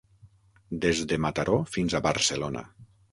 Des 0.85 1.01
de 1.11 1.19
Mataró 1.25 1.59
fins 1.75 1.97
a 1.99 2.01
Barcelona. 2.09 2.65